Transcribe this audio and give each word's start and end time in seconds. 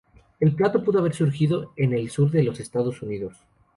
El 0.39 0.55
plato 0.55 0.83
pudo 0.83 0.97
haber 0.97 1.13
surgido 1.13 1.73
en 1.77 1.93
el 1.93 2.09
sur 2.09 2.31
de 2.31 2.41
los 2.41 2.59
Estados 2.59 3.03
Unidos. 3.03 3.37